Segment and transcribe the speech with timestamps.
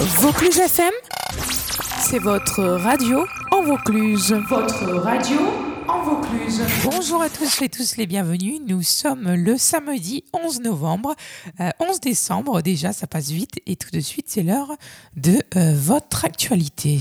[0.00, 0.92] Vaucluse FM,
[2.00, 4.32] c'est votre radio en Vaucluse.
[4.48, 5.38] Votre radio
[5.88, 6.62] en Vaucluse.
[6.84, 8.60] Bonjour à tous et tous les bienvenus.
[8.64, 11.16] Nous sommes le samedi 11 novembre,
[11.58, 12.62] 11 euh, décembre.
[12.62, 14.76] Déjà, ça passe vite et tout de suite, c'est l'heure
[15.16, 17.00] de euh, votre actualité.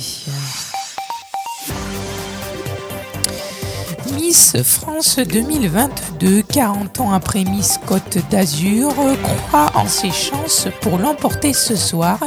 [4.17, 11.53] Miss France 2022, 40 ans après Miss Côte d'Azur, croit en ses chances pour l'emporter
[11.53, 12.19] ce soir.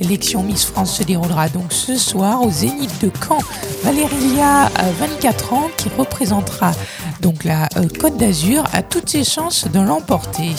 [0.00, 3.38] L'élection Miss France se déroulera donc ce soir au Zénith de Caen.
[3.84, 6.72] Valéria, 24 ans, qui représentera
[7.20, 10.50] donc la euh, Côte d'Azur, a toutes ses chances de l'emporter.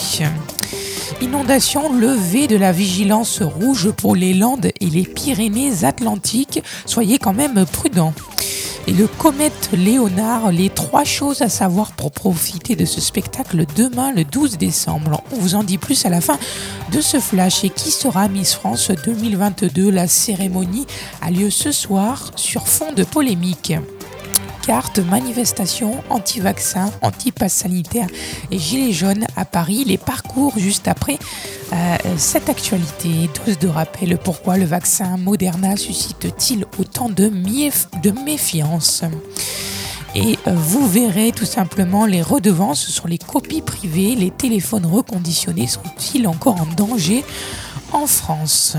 [1.20, 6.62] Inondation, levée de la vigilance rouge pour les Landes et les Pyrénées-Atlantiques.
[6.86, 8.14] Soyez quand même prudents
[8.88, 14.12] et le comète Léonard, les trois choses à savoir pour profiter de ce spectacle demain
[14.12, 15.22] le 12 décembre.
[15.30, 16.38] On vous en dit plus à la fin
[16.90, 17.64] de ce flash.
[17.64, 20.86] Et qui sera Miss France 2022 La cérémonie
[21.20, 23.74] a lieu ce soir sur fond de polémique
[24.68, 28.06] carte manifestation anti-vaccin, anti-pass sanitaire
[28.50, 29.82] et gilets jaunes à Paris.
[29.86, 31.18] Les parcours juste après
[31.72, 33.30] euh, cette actualité.
[33.46, 37.30] Dose de rappel pourquoi le vaccin Moderna suscite-t-il autant de,
[38.02, 39.04] de méfiance?
[40.14, 44.16] Et euh, vous verrez tout simplement les redevances sur les copies privées.
[44.16, 47.24] Les téléphones reconditionnés sont-ils encore en danger
[47.92, 48.76] en France?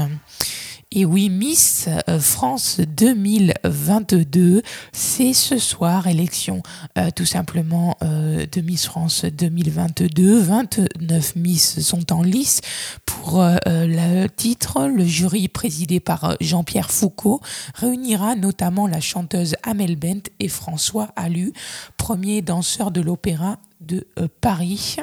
[0.91, 6.63] Et oui, Miss euh, France 2022, c'est ce soir, élection
[6.97, 10.39] euh, tout simplement euh, de Miss France 2022.
[10.39, 12.61] 29 Miss sont en lice
[13.05, 14.87] pour le titre.
[14.87, 17.39] Le jury présidé par Jean-Pierre Foucault
[17.75, 21.53] réunira notamment la chanteuse Amel Bent et François Allu,
[21.97, 24.07] premier danseur de l'opéra de
[24.41, 24.97] Paris.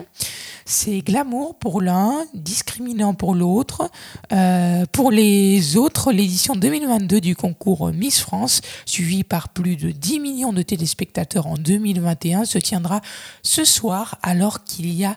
[0.68, 3.88] C'est glamour pour l'un, discriminant pour l'autre.
[4.32, 10.18] Euh, pour les autres, l'édition 2022 du concours Miss France, suivi par plus de 10
[10.18, 13.00] millions de téléspectateurs en 2021, se tiendra
[13.44, 15.16] ce soir alors qu'il y a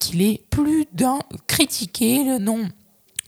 [0.00, 2.24] qu'il est plus d'un critiqué.
[2.24, 2.68] Le nom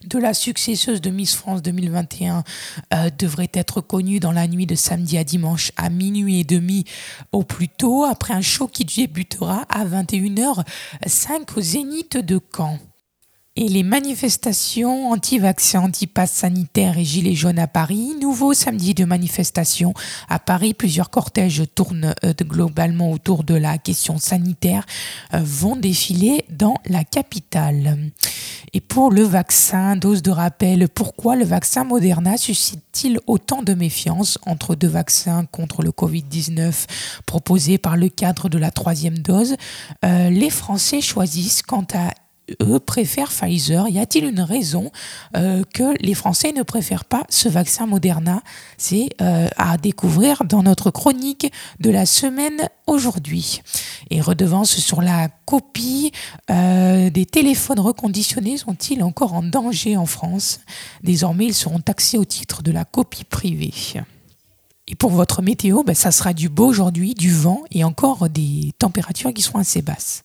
[0.04, 2.44] de la successeuse de Miss France 2021
[2.92, 6.84] euh, devrait être connue dans la nuit de samedi à dimanche à minuit et demi
[7.32, 12.78] au plus tôt, après un show qui débutera à 21h05 au Zénith de Caen
[13.56, 18.14] et les manifestations anti-vaccins, anti-pass sanitaire et gilets jaunes à Paris.
[18.20, 19.92] Nouveau samedi de manifestation
[20.28, 20.72] à Paris.
[20.72, 24.86] Plusieurs cortèges tournent euh, globalement autour de la question sanitaire,
[25.34, 27.98] euh, vont défiler dans la capitale.
[28.72, 34.38] Et pour le vaccin, dose de rappel, pourquoi le vaccin Moderna suscite-t-il autant de méfiance
[34.46, 36.86] entre deux vaccins contre le Covid-19
[37.26, 39.56] proposés par le cadre de la troisième dose?
[40.04, 42.12] Euh, Les Français choisissent quant à
[42.62, 43.88] eux préfèrent Pfizer.
[43.88, 44.90] Y a-t-il une raison
[45.36, 48.42] euh, que les Français ne préfèrent pas ce vaccin Moderna?
[48.78, 53.62] C'est euh, à découvrir dans notre chronique de la semaine aujourd'hui.
[54.10, 56.12] Et redevance sur la copie
[56.50, 60.60] euh, des téléphones reconditionnés sont-ils encore en danger en France?
[61.02, 63.72] Désormais, ils seront taxés au titre de la copie privée.
[64.88, 68.72] Et pour votre météo, ben, ça sera du beau aujourd'hui, du vent et encore des
[68.78, 70.24] températures qui seront assez basses.